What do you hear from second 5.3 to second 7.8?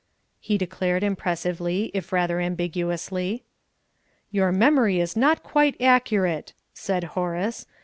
quite accurate," said Horace.